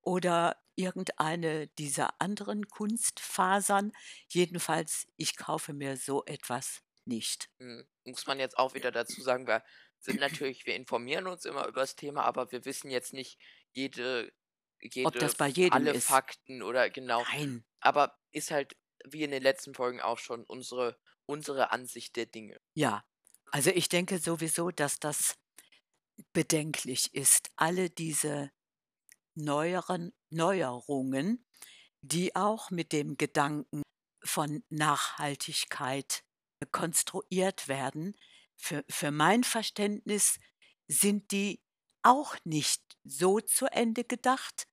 oder 0.00 0.56
irgendeine 0.76 1.68
dieser 1.78 2.20
anderen 2.20 2.68
Kunstfasern. 2.68 3.92
Jedenfalls, 4.28 5.06
ich 5.16 5.36
kaufe 5.36 5.72
mir 5.72 5.96
so 5.96 6.24
etwas 6.26 6.82
nicht. 7.04 7.50
Mhm. 7.58 7.86
Muss 8.04 8.26
man 8.26 8.38
jetzt 8.38 8.58
auch 8.58 8.74
wieder 8.74 8.92
dazu 8.92 9.20
sagen, 9.20 9.46
wir 9.46 9.64
sind 9.98 10.20
natürlich, 10.20 10.66
wir 10.66 10.76
informieren 10.76 11.26
uns 11.26 11.44
immer 11.44 11.66
über 11.66 11.80
das 11.80 11.96
Thema, 11.96 12.24
aber 12.24 12.52
wir 12.52 12.64
wissen 12.64 12.90
jetzt 12.90 13.12
nicht 13.12 13.38
jede, 13.72 14.32
jede 14.80 15.18
das 15.18 15.34
bei 15.34 15.48
jedem 15.48 15.72
alle 15.72 15.92
ist. 15.92 16.06
Fakten 16.06 16.62
oder 16.62 16.90
genau. 16.90 17.22
Nein. 17.32 17.64
Aber 17.80 18.16
ist 18.30 18.50
halt, 18.50 18.76
wie 19.04 19.24
in 19.24 19.30
den 19.30 19.42
letzten 19.42 19.74
Folgen 19.74 20.00
auch 20.00 20.18
schon, 20.18 20.44
unsere, 20.44 20.98
unsere 21.26 21.72
Ansicht 21.72 22.16
der 22.16 22.26
Dinge. 22.26 22.60
Ja, 22.74 23.04
also 23.50 23.70
ich 23.70 23.88
denke 23.88 24.18
sowieso, 24.18 24.70
dass 24.70 25.00
das 25.00 25.36
bedenklich 26.32 27.14
ist. 27.14 27.50
Alle 27.56 27.90
diese 27.90 28.50
neueren 29.34 30.12
Neuerungen, 30.30 31.46
die 32.02 32.36
auch 32.36 32.70
mit 32.70 32.92
dem 32.92 33.16
Gedanken 33.16 33.82
von 34.24 34.64
Nachhaltigkeit 34.70 36.24
konstruiert 36.72 37.68
werden, 37.68 38.16
für, 38.56 38.84
für 38.88 39.10
mein 39.10 39.44
Verständnis 39.44 40.38
sind 40.88 41.30
die 41.32 41.62
auch 42.02 42.36
nicht 42.44 42.82
so 43.04 43.40
zu 43.40 43.66
Ende 43.66 44.04
gedacht, 44.04 44.66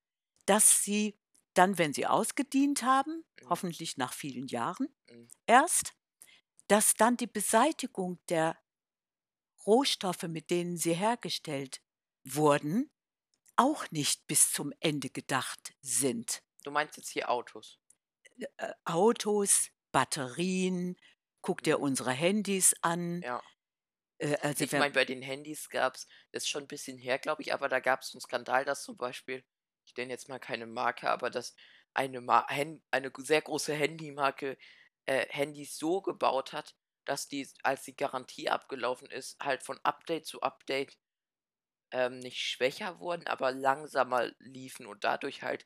dass 0.46 0.84
sie 0.84 1.20
dann, 1.54 1.78
wenn 1.78 1.94
sie 1.94 2.08
ausgedient 2.08 2.84
haben, 2.84 3.24
Mhm. 3.42 3.50
hoffentlich 3.50 3.98
nach 3.98 4.14
vielen 4.14 4.48
Jahren, 4.48 4.88
Mhm. 5.10 5.28
erst, 5.48 5.94
dass 6.68 6.96
dann 6.96 7.18
die 7.18 7.28
Beseitigung 7.28 8.20
der 8.30 8.58
Rohstoffe, 9.68 10.24
mit 10.24 10.50
denen 10.52 10.78
sie 10.78 10.94
hergestellt 10.94 11.82
wurden, 12.26 12.92
auch 13.58 13.92
nicht 13.92 14.28
bis 14.28 14.52
zum 14.52 14.74
Ende 14.82 15.10
gedacht 15.10 15.74
sind. 15.82 16.42
Du 16.66 16.72
meinst 16.72 16.96
jetzt 16.98 17.10
hier 17.10 17.30
Autos. 17.30 17.78
äh, 18.58 18.74
Autos, 18.86 19.70
Batterien, 19.92 20.96
guck 21.42 21.64
dir 21.64 21.80
Mhm. 21.80 21.82
unsere 21.82 22.12
Handys 22.12 22.74
an. 22.82 23.24
Ja. 23.24 23.44
Äh, 24.20 24.38
also 24.42 24.66
Ich 24.66 24.76
meine, 24.76 24.94
bei 24.94 25.06
den 25.06 25.22
Handys 25.22 25.70
gab's 25.70 26.08
das 26.32 26.44
ist 26.44 26.50
schon 26.50 26.64
'n 26.66 26.68
bisschen 26.68 26.98
her, 26.98 27.18
glaube 27.20 27.42
ich, 27.42 27.54
aber 27.54 27.70
da 27.70 27.80
gab's 27.80 28.14
'n 28.14 28.22
Skandal, 28.22 28.66
dass 28.66 28.84
zum 28.84 28.98
Beispiel 28.98 29.44
ich 29.86 29.96
nenne 29.98 30.12
jetzt 30.14 30.30
mal 30.30 30.40
keine 30.40 30.66
Marke, 30.68 31.10
aber 31.10 31.30
dass 31.30 31.56
eine 31.94 32.22
Ma 32.22 32.48
Hen 32.50 32.84
eine 32.92 33.12
sehr 33.18 33.42
große 33.42 33.74
Handymarke, 33.74 34.58
äh, 35.06 35.26
Handys 35.30 35.78
so 35.78 36.02
gebaut 36.02 36.54
hat, 36.54 36.76
dass 37.06 37.28
die, 37.28 37.48
als 37.64 37.84
die 37.84 37.96
Garantie 37.96 38.50
abgelaufen 38.50 39.10
ist, 39.10 39.40
halt 39.44 39.64
von 39.64 39.80
Update 39.84 40.26
zu 40.28 40.42
Update 40.42 40.98
ähm, 41.92 42.20
nicht 42.20 42.40
schwächer 42.42 43.00
wurden, 43.00 43.28
aber 43.28 43.52
langsamer 43.52 44.32
liefen 44.40 44.86
und 44.88 45.04
dadurch 45.04 45.44
halt, 45.44 45.66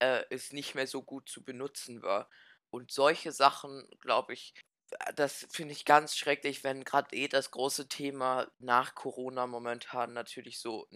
äh, 0.00 0.24
es 0.30 0.52
nicht 0.52 0.74
mehr 0.74 0.86
so 0.86 1.02
gut 1.02 1.28
zu 1.28 1.44
benutzen 1.44 2.02
war. 2.02 2.30
Und 2.70 2.92
solche 2.92 3.32
Sachen, 3.32 3.88
glaube 4.00 4.34
ich 4.34 4.54
äh, 4.92 5.14
das 5.14 5.46
finde 5.52 5.72
ich 5.74 5.84
ganz 5.86 6.16
schrecklich, 6.16 6.64
wenn 6.64 6.84
grad 6.84 7.12
eh 7.14 7.28
das 7.28 7.50
große 7.52 7.88
Thema 7.88 8.50
nach 8.58 8.94
Corona 8.94 9.46
momentan 9.46 10.12
natürlich 10.14 10.60
so 10.60 10.86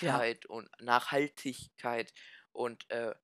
Ja. 0.00 0.22
Nachhaltigkeit 0.24 0.46
und 0.46 0.70
Nachhaltigkeit 0.80 2.12
und, 2.52 2.90
äh, 2.90 3.14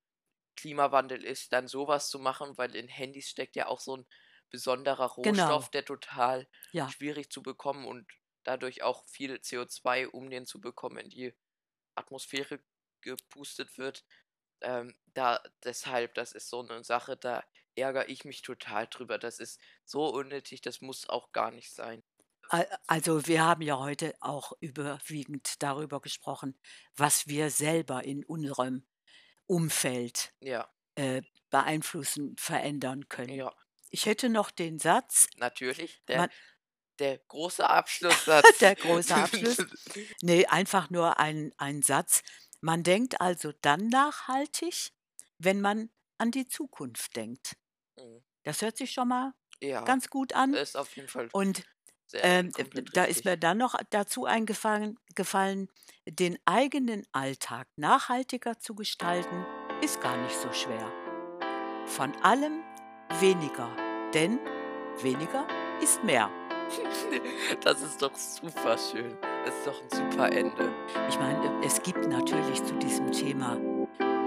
Klimawandel 0.57 1.25
ist, 1.25 1.53
dann 1.53 1.69
so 1.69 1.89
was 1.89 2.11
zu 2.11 2.19
machen, 2.19 2.57
weil 2.59 2.75
in 2.77 2.89
Handys 2.89 3.29
steckt 3.31 3.57
ja 3.57 3.67
auch 3.69 3.81
so 3.81 3.97
'n 3.97 4.07
besonderer 4.55 5.07
Genau. 5.25 5.67
Rohstoff, 5.67 5.71
der 5.71 5.85
total 5.85 6.49
Ja. 6.75 6.95
schwierig 6.97 7.31
zu 7.31 7.43
bekommen 7.43 7.87
und 7.87 8.07
dadurch 8.45 8.83
auch 8.85 9.07
viel 9.09 9.41
CO2, 9.43 10.09
um 10.09 10.31
den 10.31 10.47
zu 10.47 10.61
bekommen, 10.61 10.99
in 10.99 11.11
die 11.11 11.35
Atmosphäre 11.97 12.61
gepustet 13.03 13.79
wird. 13.79 14.05
Ähm, 14.63 14.97
da 15.15 15.43
deshalb, 15.65 16.15
das 16.15 16.33
ist 16.33 16.49
so 16.51 16.63
'ne 16.63 16.85
Sache, 16.85 17.17
da 17.19 17.45
ärgere 17.77 18.09
ich 18.11 18.25
mich 18.27 18.43
total 18.43 18.89
drüber. 18.89 19.19
Das 19.19 19.41
ist 19.41 19.61
so 19.87 20.09
unnötig, 20.09 20.63
das 20.63 20.81
muss 20.83 21.09
auch 21.09 21.33
gar 21.33 21.51
nicht 21.53 21.73
sein. 21.75 22.03
Al 22.51 22.67
also, 22.87 23.27
wir 23.27 23.43
haben 23.45 23.63
ja 23.63 23.79
heute 23.79 24.15
auch 24.21 24.53
überwiegend 24.61 25.63
darüber 25.63 26.01
gesprochen, 26.01 26.59
was 26.97 27.27
wir 27.27 27.51
selber 27.51 28.05
in 28.05 28.25
unserem 28.25 28.87
Umfeld, 29.47 30.35
Ja. 30.43 30.71
äh, 30.97 31.23
beeinflussen, 31.51 32.37
verändern 32.39 33.09
können. 33.09 33.37
Ja. 33.37 33.55
Ich 33.95 34.07
hätte 34.07 34.29
noch 34.29 34.51
den 34.51 34.81
Satz 34.81 35.29
Natürlich, 35.37 36.03
der 36.09 36.19
man 36.19 36.31
der 36.99 37.19
große 37.29 37.69
Abschlusssatz. 37.69 38.59
Der 38.61 38.75
große 38.75 39.15
Abschluss. 39.25 39.57
Ne, 40.23 40.47
einfach 40.49 40.91
nur 40.91 41.19
ein 41.21 41.53
ein 41.59 41.83
Satz. 41.83 42.23
Man 42.61 42.83
denkt 42.83 43.21
also 43.21 43.53
dann 43.63 43.89
nachhaltig, 43.89 44.91
wenn 45.39 45.61
man 45.61 45.91
an 46.19 46.31
die 46.33 46.49
Zukunft 46.49 47.15
denkt. 47.15 47.57
Mhm. 47.97 48.25
Das 48.45 48.63
hört 48.63 48.77
sich 48.77 48.91
schon 48.93 49.09
mal 49.09 49.33
Ja, 49.61 49.81
ganz 49.83 50.11
gut 50.11 50.33
an. 50.35 50.55
ist 50.55 50.77
auf 50.77 50.97
jeden 50.97 51.09
Fall 51.09 51.29
Und, 51.33 51.65
ähm, 52.15 52.53
äh, 52.57 52.65
da 52.93 53.05
ist 53.05 53.25
mir 53.25 53.37
dann 53.37 53.59
noch 53.59 53.75
dazu 53.91 54.25
eingefallen 54.25 54.99
gefallen, 55.15 55.69
den 56.09 56.37
eigenen 56.47 57.07
Alltag 57.13 57.69
nachhaltiger 57.77 58.59
zu 58.59 58.75
gestalten, 58.75 59.45
ist 59.83 60.01
gar 60.01 60.17
nicht 60.17 60.37
so 60.37 60.53
schwer. 60.53 60.93
Von 61.87 62.15
allem 62.23 62.63
weniger, 63.21 63.75
denn 64.15 64.39
weniger 65.03 65.45
ist 65.83 66.03
mehr. 66.05 66.31
Das 67.63 67.83
ist 67.83 68.01
doch 68.01 68.15
super 68.15 68.77
schön. 68.79 69.13
Das 69.45 69.55
ist 69.55 69.67
doch 69.67 69.81
'n 69.83 69.91
super 69.91 70.33
Ende. 70.33 70.73
Ich 71.09 71.19
meine, 71.19 71.51
es 71.65 71.83
gibt 71.83 72.09
natürlich 72.09 72.63
zu 72.65 72.75
diesem 72.75 73.11
Thema 73.13 73.57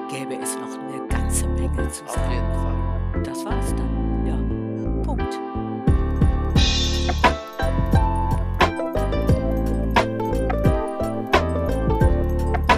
gäbe 0.10 0.36
es 0.42 0.56
noch 0.56 0.78
'ne 0.78 1.08
ganze 1.10 1.48
Menge 1.48 1.90
zu 1.90 2.04
Auf 2.06 2.12
sagen. 2.12 2.32
jeden 2.32 2.54
Fall. 2.54 3.24
Das 3.24 3.46
war's 3.46 3.76
dann. 3.76 4.26
Ja. 4.26 5.04
Punkt. 5.04 5.40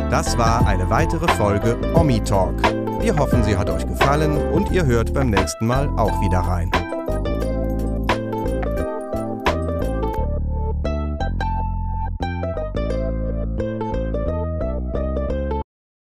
Das 0.09 0.37
war 0.37 0.65
eine 0.65 0.89
weitere 0.89 1.27
Folge 1.33 1.77
Omi 1.95 2.21
Talk. 2.23 2.55
Wir 2.99 3.15
hoffen, 3.15 3.43
sie 3.43 3.55
hat 3.55 3.69
euch 3.69 3.87
gefallen 3.87 4.37
und 4.51 4.71
ihr 4.71 4.85
hört 4.85 5.13
beim 5.13 5.29
nächsten 5.29 5.67
Mal 5.67 5.87
auch 5.97 6.19
wieder 6.21 6.39
rein. 6.39 6.71